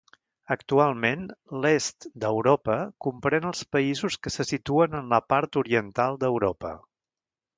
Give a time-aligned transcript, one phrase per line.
[0.53, 1.25] Actualment,
[1.65, 6.73] l'est d'Europa comprèn els països que se situen en la part oriental d'Europa.